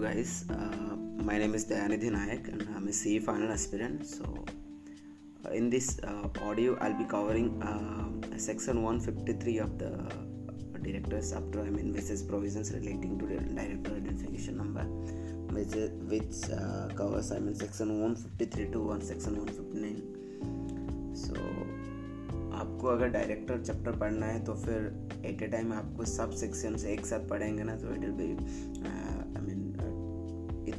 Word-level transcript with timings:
Guys 0.00 0.32
my 1.26 1.38
name 1.38 1.54
is 1.54 1.66
Dayanidhi 1.68 2.10
Nayak 2.10 2.48
and 2.48 2.62
I 2.62 2.76
am 2.76 2.88
a 2.88 2.92
C 2.92 3.18
final 3.20 3.52
aspirant 3.52 4.02
so 4.06 4.44
in 5.54 5.68
this 5.70 5.88
audio 6.00 6.76
I 6.82 6.92
be 6.92 7.04
covering 7.10 8.38
section 8.40 8.78
153 8.84 9.58
of 9.60 9.70
the 9.82 9.90
directors 10.76 11.32
after 11.32 11.60
I 11.60 11.70
mean 11.70 11.92
which 11.92 12.10
is 12.10 12.26
provisions 12.28 12.72
relating 12.72 13.18
to 13.20 13.26
director 13.26 13.92
identification 13.92 14.54
number 14.54 15.52
which 15.54 15.76
which 16.10 16.40
covers 16.98 17.32
I 17.32 17.40
mean 17.40 17.54
section 17.56 17.92
153 18.00 18.72
to 18.72 18.80
one 18.82 19.00
section 19.08 19.36
one 19.36 19.52
so 21.16 21.34
आपको 22.60 22.88
अगर 22.88 23.08
director 23.08 23.62
chapter 23.62 23.96
पढ़ना 23.98 24.26
है 24.26 24.44
तो 24.44 24.54
फिर 24.54 24.92
eight 25.26 25.42
ए 25.42 25.46
time 25.48 25.72
आपको 25.72 26.04
sub 26.08 26.30
section 26.36 26.76
एक 26.88 27.06
साथ 27.06 27.28
पढ़ेंगे 27.28 27.64
ना 27.64 27.76
तो 27.76 27.94
it 27.94 28.00
will 28.00 28.12
be 28.12 28.32
I 28.86 29.42
mean 29.42 29.60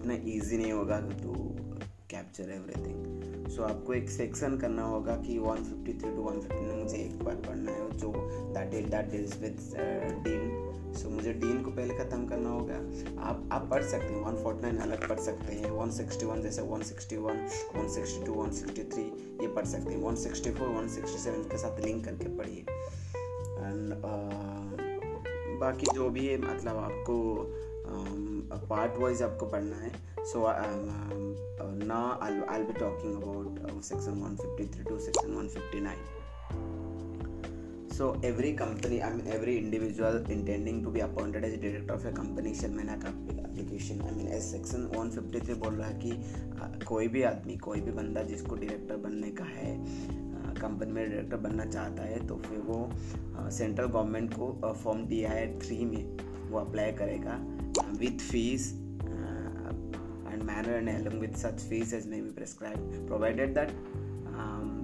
इतना 0.02 0.14
इजी 0.14 0.58
नहीं 0.58 0.72
होगा 0.72 1.00
टू 1.00 1.34
कैप्चर 2.10 2.50
एवरीथिंग 2.50 3.50
सो 3.52 3.64
आपको 3.64 3.94
एक 3.94 4.10
सेक्शन 4.10 4.58
करना 4.58 4.84
होगा 4.84 5.16
कि 5.16 5.38
153 5.40 6.16
टू 6.16 6.24
159 6.30 6.78
मुझे 6.84 6.98
एक 6.98 7.24
बार 7.24 7.36
पढ़ना 7.48 7.72
है 7.72 7.98
जो 7.98 8.12
that 8.56 8.74
is 8.74 8.86
that 8.86 9.14
is 9.14 9.36
with 9.40 9.60
DIN 10.28 10.94
so 10.94 11.10
मुझे 11.10 11.34
डीन 11.34 11.62
को 11.64 11.72
पहले 11.72 11.98
ख़त्म 11.98 12.28
करना 12.28 12.50
होगा। 12.50 12.76
आप 13.30 13.50
आप 13.52 13.70
पढ़ 13.72 13.84
सकते 13.84 14.14
हैं 14.14 14.22
149 14.24 14.82
अलग 14.82 15.08
पढ़ 15.10 15.20
सकते 15.20 15.54
हैं 15.54 15.72
161 15.72 16.42
जैसे 16.42 16.62
161 16.62 17.38
162 17.76 18.40
163 18.40 19.08
ये 19.42 19.54
पढ़ 19.56 19.66
सकते 19.66 19.94
हैं। 19.94 20.02
164 20.02 20.76
167 20.76 21.50
के 21.52 21.58
साथ 21.58 21.86
लिंक 21.86 22.06
करके 22.06 22.36
पढ़िए। 22.38 22.62
एंड 23.62 23.94
uh, 23.94 24.62
बाकी 25.62 25.96
जो 25.96 26.10
भी 26.10 26.26
है 26.28 26.38
मतलब 26.38 26.78
आपको 26.78 27.16
पार्ट 28.70 28.98
वाइज 29.00 29.22
आपको 29.22 29.46
पढ़ना 29.46 29.76
है। 29.76 29.92
सो 30.26 30.46
ना 31.86 32.00
I 32.22 32.64
be 32.64 32.74
talking 32.74 33.22
about 33.22 33.82
section 33.84 34.22
one 34.22 34.36
fifty 34.36 34.66
three 34.74 34.84
to 34.84 34.98
section 35.00 35.34
one 35.34 35.48
fifty 35.48 35.80
nine 35.82 36.00
so 37.92 38.14
every 38.26 38.52
company 38.54 39.00
I 39.00 39.14
mean 39.14 39.28
every 39.28 39.56
individual 39.56 40.26
intending 40.32 40.84
to 40.84 40.92
be 40.92 41.00
appointed 41.00 41.44
as 41.46 41.62
director 41.62 41.94
of 41.94 42.08
a 42.08 42.12
company 42.12 42.54
shall 42.56 42.72
man 42.72 42.90
application 42.90 44.02
I 44.02 44.16
mean 44.16 44.28
as 44.28 44.44
section 44.44 44.92
one 44.96 45.10
fifty 45.10 45.40
three 45.40 45.54
बोल 45.54 45.76
रहा 45.76 45.88
है 45.88 46.00
कि 46.00 46.12
uh, 46.12 46.84
कोई 46.84 47.08
भी 47.08 47.24
आदमी, 47.24 47.58
कोई 47.58 47.82
भी 47.82 47.92
बंदा 47.92 48.24
जिसको 48.24 48.56
डायरेक्टर 48.56 48.98
बनने 48.98 49.32
का 49.32 49.44
है 49.46 49.72
uh, 49.84 50.60
कंपनी 50.60 50.92
में 50.92 51.10
डायरेक्टर 51.10 51.38
बनना 51.38 51.66
चाहता 51.66 52.04
है 52.04 52.28
तो 52.28 52.36
फिर 52.36 52.60
वो 52.60 52.78
uh, 52.84 53.50
सेंट्रल 53.50 53.86
गवर्नमेंट 53.86 54.34
को 54.34 54.74
फॉर्म 54.74 55.06
डी 55.08 55.24
आई 55.24 55.46
थ्री 55.60 55.86
में। 55.86 56.18
वो 56.52 56.60
अप्लाई 56.60 56.92
करेगा। 56.92 57.38
With 58.00 58.22
fees 58.22 58.74
uh, 59.06 59.72
and 60.32 60.44
manner 60.44 60.76
and 60.78 60.90
along 60.90 61.20
with 61.20 61.36
such 61.36 61.60
fees 61.62 61.94
as 61.94 62.06
may 62.06 62.22
be 62.22 62.32
prescribed 62.32 63.08
provided 63.08 63.54
that 63.56 63.70
um, 64.36 64.82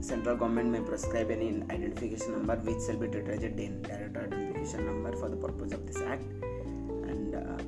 central 0.00 0.36
government 0.36 0.70
may 0.70 0.80
prescribe 0.80 1.30
any 1.30 1.48
identification 1.70 2.32
number 2.32 2.56
which 2.56 2.82
shall 2.86 2.96
be 2.96 3.06
a 3.06 3.50
DIN 3.50 3.82
director 3.82 4.24
identification 4.26 4.86
number 4.86 5.12
for 5.16 5.28
the 5.28 5.36
purpose 5.36 5.72
of 5.72 5.86
this 5.86 6.00
act. 6.02 6.22
And 7.10 7.34
uh, 7.34 7.62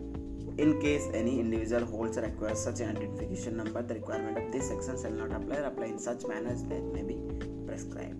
in 0.58 0.80
case 0.80 1.08
any 1.12 1.38
individual 1.40 1.84
holds 1.84 2.16
or 2.16 2.24
acquires 2.24 2.60
such 2.60 2.80
an 2.80 2.96
identification 2.96 3.56
number 3.56 3.82
the 3.82 3.94
requirement 3.94 4.38
of 4.38 4.52
this 4.52 4.68
section 4.68 5.00
shall 5.00 5.12
not 5.12 5.32
apply 5.32 5.56
or 5.56 5.64
apply 5.64 5.86
in 5.86 5.98
such 5.98 6.26
manner 6.26 6.50
as 6.50 6.62
may 6.64 7.02
be 7.02 7.18
prescribed 7.66 8.16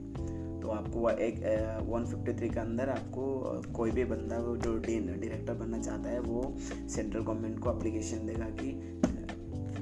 तो 0.66 0.72
आपको 0.72 1.00
वह 1.00 1.18
एक 1.20 1.36
one 1.88 2.04
fifty 2.04 2.32
three 2.38 2.48
के 2.48 2.60
अंदर 2.60 2.88
आपको 2.88 3.22
कोई 3.72 3.90
भी 3.90 4.04
बंदा 4.04 4.38
वो 4.38 4.56
जो 4.56 4.76
डायरेक्टर 4.78 5.54
बनना 5.54 5.78
चाहता 5.78 6.10
है, 6.10 6.20
वो 6.20 6.54
सेंट्रल 6.58 7.22
गवर्नमेंट 7.22 7.58
को 7.58 7.70
अप्लीकेशन 7.70 8.26
देगा 8.26 8.48
कि 8.58 8.72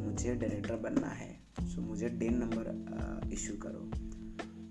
मुझे 0.03 0.34
डायरेक्टर 0.34 0.77
बनना 0.77 1.09
है 1.09 1.31
सो 1.69 1.81
मुझे 1.81 2.09
डेन 2.09 2.37
नंबर 2.37 3.33
इशू 3.33 3.56
करो। 3.56 3.89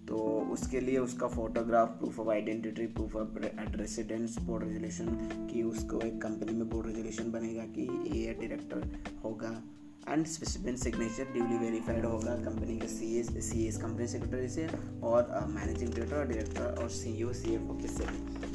तो 0.07 0.18
उसके 0.53 0.79
लिए 0.79 0.97
उसका 0.97 1.28
photograph 1.28 1.97
proof 2.00 2.19
of 2.19 2.30
identity 2.30 2.88
proof 2.88 3.16
of 3.16 3.38
residence 3.78 4.38
board 4.40 4.63
resolution 4.63 5.47
कि 5.51 5.63
उसको 5.63 6.01
एक 6.01 6.22
कंपनी 6.22 6.57
में 6.57 6.69
बोर्ड 6.69 6.88
रेजोल्यूशन 6.88 7.31
बनेगा 7.31 7.63
कि 7.78 7.90
ये 8.19 8.34
डायरेक्टर 8.34 8.91
होगा। 9.24 9.62
And 10.09 10.25
specific 10.25 10.78
signature 10.78 11.31
duly 11.34 11.58
verified 11.58 12.06
होगा 12.06 12.36
कंपनी 12.36 12.78
के 12.78 12.88
C 12.88 13.19
S 13.19 13.28
C 13.50 13.66
S 13.68 13.78
company 13.78 14.08
secretary 14.08 14.47
से 14.50 14.68
और 15.03 15.30
मैनेजिंग 15.50 15.91
डायरेक्टर 15.91 16.18
और 16.18 16.25
डायरेक्टर 16.28 16.81
और 16.84 16.90
C 16.90 17.24
O 17.24 17.31
C 17.34 17.53
F 17.53 17.69
office 17.72 17.97
से 17.97 18.06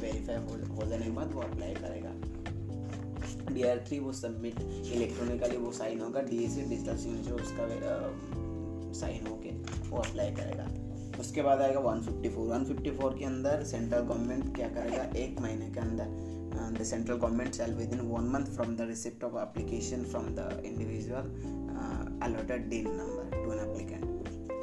वेरीफाई 0.01 0.37
हो 0.69 0.87
जाने 0.87 1.05
के 1.05 1.11
बाद 1.11 1.33
वो 1.33 1.41
अप्लाई 1.41 1.75
करेगा। 1.75 2.13
डी 3.55 3.63
आर 3.63 3.85
थ्री 3.89 3.99
वो 3.99 4.13
सबमिट 4.13 4.61
इलेक्ट्रॉनिकली 4.95 5.57
वो 5.57 5.73
साइन 5.73 6.01
होगा 6.01 6.21
D 6.21 6.45
A 6.45 6.49
C 6.49 6.63
digital 6.63 6.97
signature 6.97 7.33
उसका 7.33 7.69
साइन 9.01 9.27
होके 9.27 9.51
वो 9.89 9.97
अप्लाई 9.97 10.31
करेगा। 10.31 10.69
उसके 11.21 11.43
बाद 11.43 11.61
आएगा 11.61 11.81
154 11.81 12.49
154 12.49 13.19
के 13.19 13.25
अंदर 13.25 13.63
सेंट्रल 13.65 14.01
गवर्नमेंट 14.01 14.55
क्या 14.57 14.69
करेगा? 14.69 15.03
एक 15.17 15.41
महीने 15.41 15.71
के 15.71 15.81
अंदर 15.81 16.28
uh, 16.59 16.71
the 16.71 16.85
central 16.85 17.19
government 17.19 17.55
shall 17.55 17.73
within 17.73 18.09
one 18.09 18.29
month 18.29 18.55
from 18.57 18.77
the 18.77 18.87
receipt 18.87 19.23
of 19.23 19.37
application 19.37 20.05
from 20.05 20.35
the 20.35 20.49
individual 20.63 21.25
uh, 21.77 22.27
allotted 22.27 22.69
DIN 22.71 22.85
number 22.97 23.25
to 23.33 23.51
an 23.51 23.61
applicant. 23.61 24.05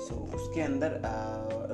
So 0.08 0.16
उसके 0.36 0.62
अंदर 0.62 1.00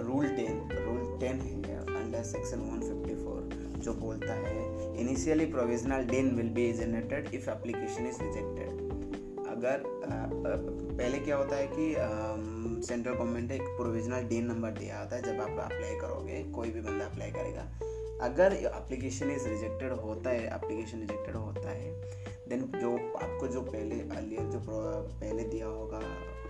रूल 0.08 0.28
टेन 0.36 0.60
रूल 0.72 1.20
टेन 1.20 1.40
है 1.66 1.78
अंडर 2.02 2.24
सेक्शन 2.24 2.60
154 2.68 3.80
जो 3.84 3.94
बोलता 4.02 4.34
है 4.34 5.00
initially 5.02 5.46
provisional 5.52 6.04
DIN 6.08 6.30
will 6.36 6.50
be 6.60 6.72
generated 6.74 7.34
if 7.34 7.50
application 7.50 8.08
is 8.08 8.22
rejected 8.24 9.48
अगर 9.52 9.84
पहले 9.86 11.20
क्या 11.20 11.36
होता 11.38 11.56
है 11.56 11.68
कि 11.72 12.86
सेंट्रल 12.88 13.14
गवर्नमेंट 13.14 13.50
ने 13.50 13.56
एक 13.56 13.76
प्रोविजनल 13.78 14.28
डिन 14.30 14.46
नंबर 14.46 14.72
दिया 14.78 15.00
होता 15.00 15.16
है 15.16 15.22
जब 15.22 15.42
आप 15.42 15.60
अप्लाई 15.66 15.96
करोगे 16.02 16.44
कोई 16.56 16.70
भी 16.70 16.82
बंदा 16.82 17.06
अप्लाई 17.06 17.32
करेगा 17.32 17.68
अगर 18.22 18.54
एप्लीकेशन 18.54 19.32
इज़ 19.32 19.48
रिजेक्टेड 19.48 19.92
होता 19.92 20.30
है 20.30 20.46
एप्लीकेशन 20.56 21.00
रिजेक्टेड 21.00 21.36
होता 21.36 21.70
है 21.70 21.92
देन 22.50 22.66
जो 22.82 22.96
आपको 23.18 23.48
जो 23.48 23.62
पहले 23.62 24.00
अर्लियर 24.18 24.46
जो 24.46 24.62
पहले 24.68 25.44
दिया 25.44 25.68
होगा 25.68 26.00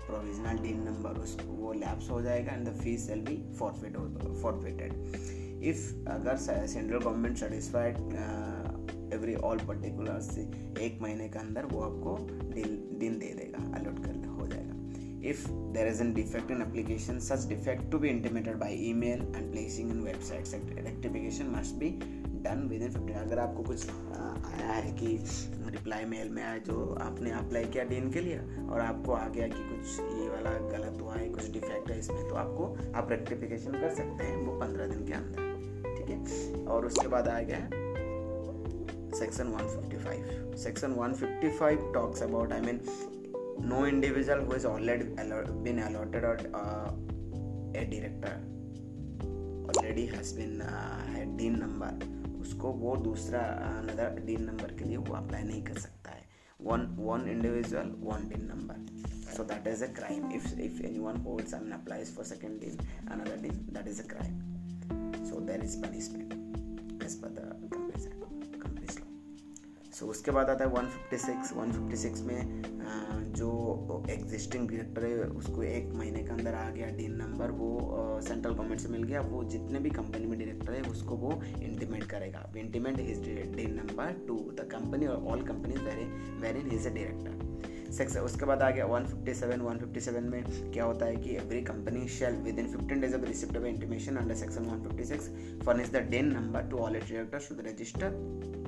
प्रोविजनल 0.07 0.57
डीन 0.57 0.81
नंबर 0.83 1.19
उस, 1.19 1.37
वो 1.45 1.73
लैप्स 1.73 2.09
हो 2.09 2.21
जाएगा 2.21 2.53
and 2.53 2.67
the 2.67 2.73
fees 2.79 3.09
will 3.09 3.21
be 3.21 3.37
forfeit 3.59 3.97
forfeited 4.41 4.93
if 5.63 6.09
अगर 6.09 6.37
central 6.37 6.97
government 6.99 7.37
satisfied 7.37 7.97
every 9.13 9.35
all 9.35 9.59
particular 9.67 10.19
से 10.19 10.41
एक 10.85 10.99
महीने 11.01 11.29
के 11.29 11.39
अंदर 11.39 11.65
वो 11.65 11.81
आपको 11.81 12.17
डील 12.53 12.77
दिन 12.99 13.17
दे 13.19 13.33
देगा 13.33 13.63
अलॉट 13.79 14.03
कर 14.05 14.11
जाएगा 14.13 14.30
if 15.21 15.45
there 15.73 15.87
is 15.87 16.01
a 16.01 16.05
defect 16.05 16.49
in 16.51 16.61
application, 16.61 17.21
such 17.21 17.47
defect 17.47 17.91
to 17.91 17.99
be 17.99 18.09
intimated 18.09 18.59
by 18.59 18.71
email 18.73 19.19
and 19.35 19.51
placing 19.53 19.89
in 19.91 20.03
website. 20.03 20.51
Rectification 20.89 21.51
must 21.51 21.79
be 21.79 21.91
done 22.43 22.61
within 22.81 22.91
fifteen 22.91 23.17
अगर 23.17 23.39
आपको 23.39 23.63
कुछ 23.63 23.89
आया 23.89 24.71
है 24.71 24.91
कि 24.99 25.07
रिप्लाई 25.71 26.05
मेल 26.13 26.29
में 26.29 26.41
आया 26.43 26.57
जो 26.67 26.75
आपने 27.01 27.31
अप्लाई 27.31 27.65
किया 27.73 27.83
डीन 27.91 28.09
के 28.11 28.21
लिए 28.21 28.37
और 28.69 28.79
आपको 28.81 29.11
आ 29.13 29.27
गया 29.35 29.47
कि 29.47 29.63
कुछ 29.69 29.99
ये 29.99 30.29
वाला 30.29 30.51
गलत 30.71 31.01
हुआ 31.01 31.15
है, 31.15 31.27
कुछ 31.29 31.51
डिफेक्ट 31.51 31.91
है 31.91 31.99
इसमें 31.99 32.27
तो 32.29 32.35
आपको 32.35 32.65
आप 32.99 33.11
रेक्टिफिकेशन 33.11 33.71
कर 33.71 33.93
सकते 33.95 34.23
हैं 34.23 34.37
वो 34.45 34.59
पंद्रह 34.59 34.87
दिन 34.87 35.05
के 35.07 35.13
अंदर, 35.13 35.95
ठीक 35.97 36.09
है? 36.09 36.65
और 36.65 36.85
उसके 36.85 37.07
बाद 37.07 37.27
आ 37.27 37.39
गया 37.51 37.69
section 39.19 39.53
155 39.53 40.57
section 40.63 40.95
155 40.95 41.93
talks 41.93 42.23
about 42.23 42.53
I 42.53 42.61
mean 42.61 42.79
no 43.59 43.85
individual 43.85 44.43
who 44.45 44.53
has 44.53 44.65
already 44.65 45.05
been 45.63 45.79
allotted 45.79 46.23
or 46.23 46.37
uh, 46.53 46.91
a 47.75 47.85
director 47.85 48.39
has 50.15 50.33
been 50.33 50.61
uh, 50.61 51.05
had 51.13 51.37
DIN 51.37 51.57
number 51.59 52.39
उसको 52.41 52.71
वो 52.81 52.95
दूसरा 53.05 53.39
अनदर 53.67 54.19
डीन 54.25 54.43
नंबर 54.43 54.71
के 54.79 54.85
लिए 54.85 54.97
वो 54.97 55.13
अप्लाई 55.15 55.43
नहीं 55.43 55.63
कर 55.63 55.77
सकता 55.85 56.11
है 56.11 56.23
one 56.61 56.85
one 56.99 57.27
individual 57.29 57.91
one 58.03 58.27
DIN 58.29 58.45
number 58.51 58.89
so 59.33 59.43
that 59.43 59.67
is 59.73 59.81
a 59.81 59.87
crime 59.87 60.25
if 60.37 60.47
if 60.65 60.81
anyone 60.89 61.19
holds 61.27 61.53
and 61.53 61.73
applies 61.73 62.11
for 62.15 62.25
second 62.31 62.59
dean 62.59 62.77
another 63.09 63.37
dean 63.37 63.65
that 63.77 63.87
is 63.87 64.01
a 64.05 64.07
crime 64.13 64.39
so 65.29 65.39
there 65.51 65.63
is 65.69 65.77
punishment 65.87 66.33
as 67.05 67.15
per 67.15 67.29
the 67.39 67.47
so 70.01 70.07
उसके 70.07 70.31
बाद 70.31 70.49
आता 70.49 70.65
है 70.65 70.69
156 70.71 71.49
156 71.55 72.21
में 72.27 73.33
जो 73.37 73.49
existing 74.09 74.67
director 74.69 75.03
है, 75.05 75.23
उसको 75.39 75.63
एक 75.63 75.91
महीने 75.95 76.23
के 76.23 76.31
अंदर 76.31 76.53
आ 76.53 76.69
गया 76.69 76.87
डीन 76.95 77.13
नंबर 77.15 77.51
वो 77.59 77.69
सेंट्रल 78.27 78.53
गवर्नमेंट 78.53 78.81
से 78.81 78.89
मिल 78.89 79.03
गया. 79.03 79.21
वो 79.21 79.43
जितने 79.51 79.79
भी 79.79 79.89
कंपनी 79.89 80.25
में 80.25 80.37
डायरेक्टर 80.39 80.73
है, 80.73 80.81
उसको 80.91 81.15
वो 81.15 81.31
इंटीमेट 81.43 82.03
करेगा. 82.11 82.41
Intimate 82.57 82.99
his 82.99 83.19
DIN 83.55 83.73
number 83.75 84.25
to 84.27 84.37
the 84.59 84.67
company 84.71 85.07
और 85.07 85.23
all 85.33 85.43
company 85.49 85.75
wherein 86.57 86.71
his 86.71 86.87
a 86.87 86.93
director 86.95 87.91
sex 87.91 88.17
उसके 88.17 88.45
बाद 88.45 88.61
आ 88.61 88.69
गया 88.71 88.85
157 88.87 89.61
157 89.61 90.29
में 90.31 90.71
क्या 90.73 90.83
होता 90.83 91.05
है 91.05 91.15
कि 91.17 91.35
every 91.35 91.61
company 91.63 92.07
shall 92.17 92.35
within 92.59 92.71
fifteen 92.71 93.01
days 93.01 93.15
of 93.15 93.25
receipt 93.25 93.57
of 93.57 93.65
intimation 93.65 94.17
under 94.17 94.35
section 94.41 94.69
156 94.71 95.63
furnish 95.65 95.91
the 95.91 96.05
DIN 96.09 96.31
number 96.33 96.69
to 96.69 96.77
all 96.77 96.95
it 96.95 97.03
directors 97.03 97.49
to 97.49 97.55
the 97.55 97.67
register 97.67 98.60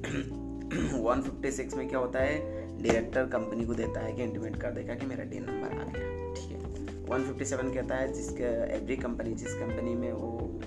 156 1.00 1.74
में 1.74 1.88
क्या 1.88 1.98
होता 1.98 2.18
है? 2.18 2.60
डायरेक्टर 2.82 3.24
कंपनी 3.24 3.64
को 3.64 3.74
देता 3.74 4.00
है 4.00 4.12
कि 4.12 4.22
इंटीमेट 4.22 4.56
कर 4.56 4.70
देगा 4.70 4.94
कि 4.94 5.06
मेरा 5.06 5.24
डीन 5.24 5.44
नंबर 5.44 5.68
आ 5.68 5.84
गया। 5.84 6.34
ठीक 6.34 6.52
है। 6.52 7.04
157 7.04 7.74
कहता 7.74 7.94
है 7.94 8.12
जिसके 8.12 8.42
एवरी 8.76 8.96
कंपनी 8.96 9.34
जिस 9.34 9.54
कंपनी 9.54 9.94
में 9.94 10.12
वो 10.12 10.60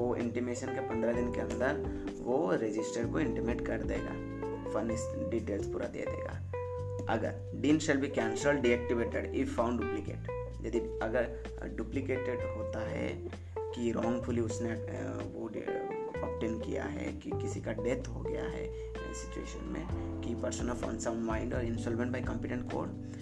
वो 0.00 0.16
इंटीमेशन 0.16 0.66
के 0.66 0.80
पंद्रह 0.80 1.12
दिन 1.12 1.32
के 1.32 1.40
अंदर 1.40 2.00
वो 2.22 2.50
रजिस्टर 2.52 3.06
को 3.06 3.20
इंटीमेट 3.20 3.60
कर 3.60 3.78
देगा। 3.78 4.30
फन 4.70 4.88
डिटेल्स 5.30 5.66
पूरा 5.66 5.86
दे 5.86 5.98
देगा। 5.98 6.52
अगर 7.08 7.52
DIN 7.54 7.78
shall 7.78 7.96
be 7.96 8.08
cancel 8.08 8.52
deactivated 8.52 9.34
if 9.34 9.50
found 9.50 9.80
duplicate 9.80 10.18
यदि 10.66 10.78
अगर 10.78 11.44
डुप्लीकेटेड 11.76 12.40
होता 12.56 12.88
है 12.88 13.08
कि 13.58 13.92
रॉन्गफुली 13.92 14.40
उसने 14.40 14.72
वो 15.38 15.48
ऑप्टेन 16.40 16.58
किया 16.58 16.84
है 16.84 17.12
कि 17.12 17.30
किसी 17.30 17.60
का 17.60 17.72
डेथ 17.72 18.08
हो 18.08 18.20
गया 18.20 18.42
है 18.42 18.64
सिचुएशन 19.14 19.64
में, 19.72 19.86
कि 20.20 20.34
पर्सन 20.34 20.70
ऑफ़ 20.70 20.84
अनसाउंड 20.86 21.24
माइंड 21.24 21.54
और 21.54 21.64
insolvent 21.64 22.12
by 22.12 22.20
competent 22.20 22.70
court 22.72 23.18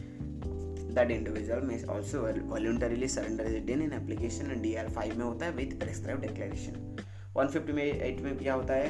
that 0.97 1.11
individual 1.11 1.65
may 1.71 1.77
also 1.95 2.21
voluntarily 2.51 3.09
surrender 3.15 3.45
his 3.47 3.57
deed 3.67 3.83
in 3.83 3.91
application 3.97 4.53
and 4.53 4.63
DR5 4.65 5.17
में 5.17 5.25
होता 5.25 5.47
है 5.47 5.57
with 5.57 5.75
prescribed 5.83 6.25
declaration. 6.27 6.79
150 7.37 7.75
में 7.75 8.17
8 8.17 8.23
में 8.23 8.39
क्या 8.39 8.55
होता 8.55 8.75
है? 8.75 8.87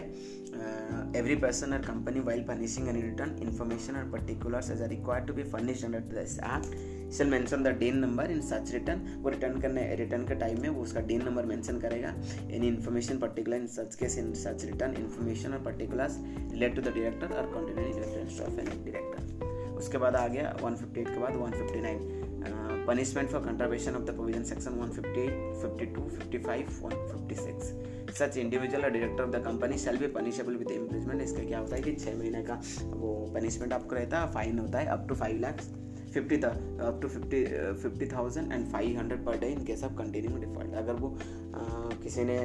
एवरी 1.16 1.36
पर्सन 1.36 1.72
और 1.72 1.78
company 1.78 2.20
while 2.20 2.44
furnishing 2.44 2.88
any 2.88 3.02
return 3.02 3.36
information 3.42 3.96
और 3.96 4.10
particulars 4.10 4.70
as 4.70 4.82
are 4.82 4.88
required 4.88 5.28
to 5.28 5.34
be 5.34 5.42
furnished 5.42 5.84
under 5.84 5.98
this 5.98 6.38
act 6.38 6.97
shall 7.16 7.30
mention 7.30 7.62
the 7.62 7.68
DIN 7.78 7.96
number 7.98 8.30
in 8.30 8.40
such 8.40 8.72
return 8.72 9.00
वो 9.22 9.30
रिटर्न 9.30 9.60
करने 9.60 9.82
रिटर्न 9.96 10.26
के 10.26 10.34
टाइम 10.40 10.60
में 10.62 10.68
वो 10.68 10.82
उसका 10.82 11.00
डेन 11.10 11.24
नंबर 11.24 11.46
मेंशन 11.46 11.78
करेगा. 11.80 12.14
Any 12.50 12.66
information 12.66 13.18
particular 13.18 13.56
in 13.56 13.66
such 13.66 13.94
case 13.94 14.18
in 14.18 14.32
such 14.34 14.64
return 14.64 14.94
information 14.98 15.52
और 15.52 15.64
particulars 15.64 16.18
relate 16.52 16.76
to 16.76 16.82
the 16.82 16.94
director 16.96 17.34
और 17.34 17.52
continue 17.54 17.98
reference 17.98 18.40
of 18.40 18.60
any 18.60 18.84
director 18.84 19.76
उसके 19.78 19.98
बाद 19.98 20.16
आ 20.16 20.26
गया 20.28 20.54
158 20.56 21.08
के 21.08 21.20
बाद 21.20 21.34
159 21.34 22.86
punishment 22.86 23.28
for 23.30 23.40
contravention 23.40 23.94
of 23.94 24.02
the 24.02 24.14
provision 24.14 24.44
section 24.44 24.78
158 24.82 25.58
52 25.64 26.06
55 26.20 26.80
156 26.84 28.14
such 28.18 28.36
individual 28.36 28.84
और 28.84 28.90
director 28.90 29.22
of 29.24 29.30
the 29.30 29.44
company 29.44 29.78
shall 29.78 29.98
be 29.98 30.06
punishable 30.12 30.56
with 30.56 30.70
imprisonment 30.70 31.22
इसका 31.22 31.44
क्या 31.44 31.58
होता 31.58 31.76
है 31.76 31.82
कि 31.82 31.94
छः 31.96 32.18
महीने 32.18 32.42
का 32.42 32.60
वो 32.84 33.14
पनिशमेंट 33.34 33.72
आपको 33.72 33.94
रहता 33.94 34.20
है 34.20 34.32
फाइन 34.32 34.58
होता 34.58 34.78
है 34.78 34.86
up 34.96 35.06
to 35.08 35.14
five 35.14 35.40
lakhs 35.40 35.70
fifty 36.08 36.36
up 36.36 36.98
to 37.02 37.08
fifty 37.08 37.44
fifty 37.82 38.06
thousand 38.06 38.52
and 38.52 38.66
five 38.68 38.98
hundred 38.98 39.24
per 39.24 39.38
day 39.38 39.48
in 39.48 39.64
case 39.64 39.84
of 39.84 39.96
continue 39.98 40.36
default 40.38 40.74
अगर 40.74 40.94
वो 40.94 41.08
uh, 41.10 42.02
किसी 42.02 42.24
ने 42.24 42.38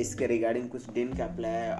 इसके 0.00 0.26
रिगार्डिंग 0.26 0.68
कुछ 0.68 0.88
दिन 0.90 1.12
का 1.12 1.24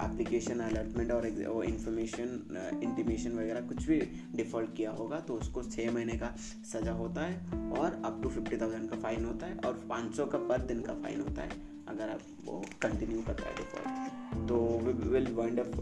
एप्लीकेशन 0.04 0.60
अलर्टमेंट 0.60 1.12
और 1.12 1.26
इंफॉर्मेशन 1.26 2.80
इंटीमेशन 2.82 3.38
वगैरह 3.38 3.60
कुछ 3.68 3.86
भी 3.88 4.00
डिफ़ॉल्ट 4.36 4.74
किया 4.76 4.90
होगा 4.90 5.20
तो 5.20 5.34
उसको 5.36 5.62
छः 5.64 5.90
महीने 5.92 6.18
का 6.18 6.34
सज़ा 6.72 6.92
होता 6.94 7.24
है 7.24 7.70
और 7.78 8.02
अप 8.04 8.20
टू 8.22 8.28
फिफ्टी 8.28 8.56
थाउज़ेंड 8.56 8.90
का 8.90 8.96
फाइन 8.98 9.24
होता 9.24 9.46
है 9.46 9.56
और 9.66 9.86
पाँच 9.88 10.14
सौ 10.16 10.26
का 10.26 10.38
पर 10.48 10.66
दिन 10.66 10.80
का 10.80 10.94
फाइन 11.02 11.20
होता 11.20 11.42
है 11.42 11.66
अगर 11.88 12.10
आप 12.10 12.20
वो 12.44 12.62
कंटिन्यू 12.82 13.20
करता 13.22 13.48
है 13.48 13.54
डिफ़ॉल्ट 13.56 14.48
तो 14.48 14.56
will 15.08 15.32
wind 15.34 15.60
up 15.60 15.76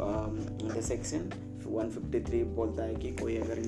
the 0.69 0.81
section 0.83 1.31
153 1.67 2.43
बोलता 2.57 2.83
है 2.83 2.95
कि 2.95 3.11
कोई 3.17 3.37
अगर 3.37 3.61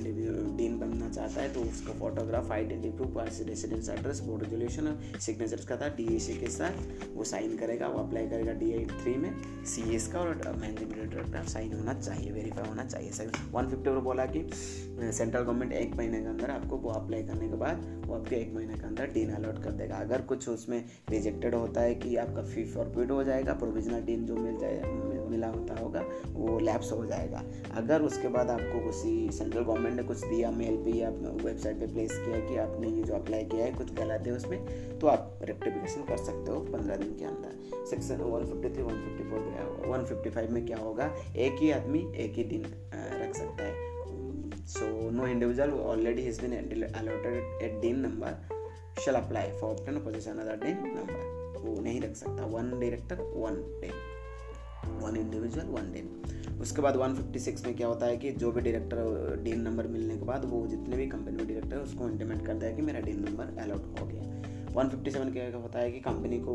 डीन 0.57 0.77
बनना 0.79 1.09
चाहता 1.09 1.41
है 1.41 1.53
तो 1.53 1.61
उसका 1.61 1.93
photograph 1.99 2.51
identity 2.51 2.95
proof 2.97 3.17
residence 3.47 3.89
address 3.89 4.19
board 4.19 4.43
resolution 4.43 4.87
और 4.87 5.19
सिग्नेचर 5.19 5.65
का 5.69 5.77
था 5.77 5.87
डीएसी 5.95 6.33
के 6.33 6.47
साथ, 6.47 6.71
वो 7.15 7.23
साइन 7.23 7.57
करेगा, 7.57 7.87
वो 7.87 7.99
अप्लाई 7.99 8.27
करेगा 8.27 8.53
डी 8.53 8.71
एट 8.71 8.91
थ्री 9.01 9.15
में 9.15 9.31
सी 9.65 9.95
एस 9.95 10.07
का 10.07 10.19
और 10.19 10.35
मैनेजिंग 10.61 10.91
डायरेक्टर 10.91 11.31
का 11.33 11.43
साइन 11.49 11.73
होना 11.73 11.93
चाहिए 11.93 12.31
वेरीफाई 12.31 12.67
होना 12.69 12.85
चाहिए 12.85 13.11
सर 13.11 13.31
वन 13.51 13.69
फिफ्टी 13.69 13.89
पर 13.89 13.99
बोला 13.99 14.25
कि 14.25 14.47
सेंट्रल 14.53 15.41
गवर्नमेंट 15.41 15.73
एक 15.73 15.95
महीने 15.95 16.21
के 16.21 16.27
अंदर 16.27 16.51
आपको 16.51 16.77
वो 16.77 16.89
अप्लाई 16.91 17.23
करने 17.23 17.47
के 17.49 17.55
बाद, 17.55 17.85
वो 18.05 18.15
आपके 18.15 18.35
एक 18.35 18.53
महीने 18.53 18.73
के 18.73 18.87
अंदर 18.87 19.11
डीन 19.13 19.29
अलॉट 19.33 19.63
कर 19.63 19.71
देगा। 19.71 19.95
अगर 19.97 20.21
कुछ 20.21 20.49
उसमें 20.49 20.83
रिजेक्टेड 21.09 21.55
होता 21.55 21.81
है 21.81 21.95
कि 21.95 22.15
आपका 22.17 22.43
फ़ी 22.43 22.65
फॉरबिड 22.65 23.11
हो 23.11 23.23
जाएगा 23.23 23.53
प्रोविजनल 23.53 24.01
डीन 24.01 24.25
जो 24.25 24.35
मिल 24.37 24.57
जाए 24.59 24.81
मिला 25.29 25.47
होता 25.47 25.79
होगा, 25.79 26.03
वो 26.27 26.59
लैप्स 26.59 26.91
हो 26.91 27.05
जाएगा। 27.05 27.43
अगर 27.77 28.01
उसके 28.01 28.27
बाद 28.27 28.49
आपको 28.49 28.85
किसी 28.85 29.13
सेंट्रल 29.37 29.63
गवर्नमेंट 29.63 29.95
ने 29.95 30.03
कुछ 30.03 30.23
दिया 30.25 30.51
मेल 30.51 30.77
पे 30.85 30.97
या 30.97 31.09
वेबसाइट 31.09 31.79
पे 31.79 31.87
प्लेस 31.87 32.11
किया 32.13 32.39
कि 32.47 32.57
आपने 32.65 32.89
ये 32.89 33.03
जो 33.03 33.13
अप्लाई 33.15 33.45
किया 33.45 33.65
है, 33.65 33.71
कुछ 33.73 33.93
गलत 33.93 34.27
है 34.27 34.33
उसमें 34.33 34.99
तो 34.99 35.07
आप 35.07 35.39
रेक्टिफिकेशन 35.43 36.03
कर 36.09 36.17
सकते 36.25 36.51
हो 36.51 36.59
पंद्रह 36.71 36.95
दिन 36.95 37.15
के 37.19 37.25
अंदर। 37.25 37.85
Section 37.89 38.21
one 38.23 38.45
fifty 38.45 38.73
three 38.75 38.83
one 38.83 39.03
fifty 39.05 39.29
four 39.29 39.87
one 39.89 40.05
fifty 40.05 40.29
five 40.29 40.51
में 40.53 40.65
क्या 40.65 40.77
होगा, 40.77 41.11
एक 41.37 41.61
ही 41.61 41.71
आदमी 41.71 42.07
एक 42.23 42.33
ही 42.33 42.43
दिन 42.43 42.65
रख 43.21 43.35
सकता 43.35 43.63
है। 43.63 43.87
No 45.11 45.25
individual 45.25 45.71
who 45.71 45.77
already 45.91 46.23
has 46.25 46.37
been 46.39 46.51
allotted 46.53 47.43
a 47.61 47.69
DIN 47.81 48.01
number, 48.03 48.31
shall 49.03 49.15
apply 49.15 49.41
for 49.59 49.69
obtain 49.71 49.97
possession 50.03 50.37
another 50.37 50.57
DIN 50.63 50.83
number 50.97 51.21
वो 51.63 51.79
नहीं 51.81 52.01
रख 52.01 52.15
सकता 52.15 52.45
one 52.45 52.69
director 52.79 53.21
one 53.35 53.55
day 53.81 53.89
one 54.99 55.17
individual 55.17 55.67
one 55.67 55.91
day 55.91 56.07
उसके 56.61 56.81
बाद 56.81 56.95
156 56.95 57.65
में 57.65 57.75
क्या 57.75 57.87
होता 57.87 58.05
है 58.05 58.17
कि 58.17 58.31
जो 58.31 58.51
भी 58.51 58.61
डायरेक्टर 58.61 59.41
डीन 59.43 59.61
नंबर 59.61 59.87
मिलने 59.87 60.17
के 60.17 60.25
बाद 60.25 60.45
वो 60.45 60.65
जितने 60.67 60.97
भी 60.97 61.07
कंपनी 61.07 61.37
में 61.37 61.47
डायरेक्टर 61.47 61.75
है, 61.77 61.83
उसको 61.83 62.09
इंटीमेट 62.09 62.45
कर 62.45 62.53
दिया 62.53 62.71
कि 62.71 62.81
मेरा 62.81 62.99
डीन 62.99 63.23
नंबर 63.25 63.61
अलॉट 63.61 63.99
हो 63.99 64.05
गया। 64.05 64.23
157 64.69 65.31
क्या 65.33 65.57
होता 65.57 65.79
है 65.79 65.91
कि 65.91 65.99
कंपनी 65.99 66.39
को 66.39 66.53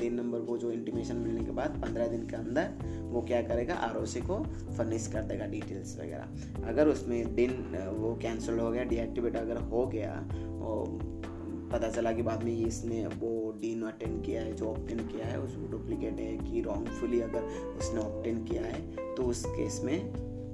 डीन 0.00 0.14
नंबर 0.14 0.40
को 0.40 0.56
जो 0.58 0.70
इंटीमेशन 0.70 1.16
मिलने 1.16 1.44
के 1.44 1.50
बाद 1.50 1.80
15 1.82 2.08
दिन 2.08 2.26
के 2.28 2.36
अंदर 2.36 2.84
वो 3.12 3.22
क्या 3.22 3.40
करेगा 3.42 3.74
आर 3.74 3.98
को 4.26 4.42
फर्निश 4.76 5.06
कर 5.06 5.22
देगा 5.22 5.46
डिटेल्स 5.46 5.98
वगैरह। 6.00 6.68
अगर 6.68 6.88
उसमें 6.88 7.34
डीन 7.36 7.50
वो 7.96 8.14
कैंसिल 8.22 8.58
हो 8.58 8.70
गया 8.70 8.84
डीएक्टिवेट 8.84 9.36
अगर 9.36 9.56
हो 9.62 9.86
गया 9.86 10.12
पता 11.72 11.88
चला 11.88 12.12
कि 12.12 12.22
बाद 12.22 12.42
में 12.44 12.52
इसने 12.66 13.06
वो 13.06 13.30
डीन 13.60 13.82
अटेंड 13.82 14.24
किया 14.24 14.42
है 14.42 14.54
जो 14.56 14.66
ऑप्टेन 14.66 14.98
किया 15.08 15.26
है 15.26 15.40
उसको 15.40 15.70
डुप्लीकेट 15.72 16.20
है 16.20 16.36
कि 16.38 16.60
रॉन्गफुली 16.60 17.20
अगर 17.20 17.42
उसने 17.78 18.00
ऑप्टेन 18.00 18.44
किया 18.44 18.62
है 18.62 19.14
तो 19.14 19.22
उस 19.22 19.44
केस 19.46 19.80
में 19.84 20.12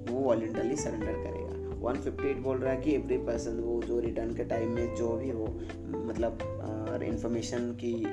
वो 0.08 0.20
वॉलेंटरली 0.20 0.76
सरेंडर 0.76 1.12
करेगा। 1.12 1.50
158 1.82 2.42
बोल 2.42 2.58
रहा 2.58 2.72
है 2.72 2.80
कि 2.80 2.94
एवरी 2.94 3.16
पर्सन 3.18 3.58
वो 3.60 3.82
जो 3.82 3.98
रिटर्न 4.00 4.34
के 4.34 4.44
टाइम 4.44 4.72
में 4.72 4.94
जो 4.96 5.08
भी 5.16 5.30
हो 5.30 5.46
मतलब 5.90 6.38
इंफॉर्मेशन 7.02 7.70
की 7.80 7.92
आ, 8.04 8.08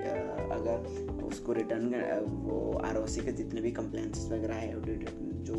अगर 0.56 1.24
उसको 1.24 1.54
रिटर्न 1.54 1.94
वो 2.28 2.72
आरओसी 2.86 3.22
के 3.22 3.32
जितने 3.32 3.62
भी 3.62 3.72
कंप्लेंट्स 3.72 4.26
वगैरह 4.32 4.56
है 4.56 4.74
जो 5.44 5.56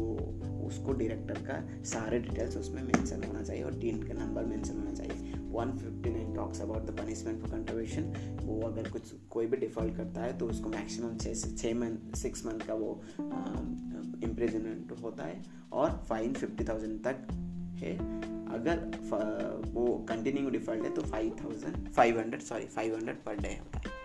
उसको 0.67 0.93
डायरेक्टर 0.93 1.39
का 1.47 1.63
सारे 1.85 2.19
डिटेल्स 2.19 2.57
उसमें 2.57 2.83
मेंशन 2.83 3.23
होना 3.25 3.43
चाहिए 3.43 3.63
और 3.63 3.79
टीन 3.81 4.03
का 4.03 4.15
नंबर 4.15 4.45
मेंशन 4.45 4.79
होना 4.79 4.93
चाहिए। 4.93 5.30
159 5.53 6.35
talks 6.37 6.61
about 6.61 6.87
the 6.87 6.97
punishment 6.99 7.41
for 7.41 7.51
contravention 7.51 8.13
वो 8.43 8.61
अगर 8.69 8.89
कुछ, 8.91 9.13
कोई 9.31 9.47
भी 9.47 9.57
डिफ़ॉल्ट 9.57 9.97
करता 9.97 10.23
है 10.23 10.37
तो 10.39 10.47
उसको 10.47 10.69
मैक्सिमम 10.69 11.17
छः 11.19 11.35
से 11.35 11.55
छः 11.57 11.75
मंथ 11.75 12.17
सिक्स 12.17 12.45
मंथ 12.47 12.67
का 12.67 12.75
वो 12.75 12.91
इम्प्रेजमेंट 14.25 14.93
होता 15.03 15.25
है 15.25 15.43
और 15.73 16.03
फाइन 16.09 16.35
फिफ्टी 16.35 16.65
थाउज़ेंड 16.65 17.03
तक 17.05 17.27
है। 17.83 17.97
अगर 18.55 18.79
वो 19.73 19.87
कंटिन्यू 20.09 20.51
डिफ़ॉल्ट 20.51 20.85
है 20.85 20.95
तो 20.95 21.03
five 21.03 21.37
thousand 21.45 21.89
five 21.89 22.19
hundred 22.19 22.43
sorry 22.43 22.67
five 22.67 22.95
hundred 22.97 23.23
per 23.27 23.37
day 23.37 23.49
होता 23.55 23.79
है। 23.79 24.00